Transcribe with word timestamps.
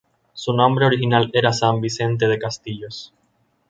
Su 0.33 0.53
nombre 0.53 0.87
original 0.87 1.29
era 1.31 1.53
San 1.53 1.79
Vicente 1.79 2.27
de 2.27 2.39
Castillos. 2.39 3.13